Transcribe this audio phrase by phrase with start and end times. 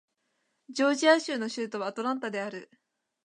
[0.71, 2.71] ジョージア州の州都はアトランタである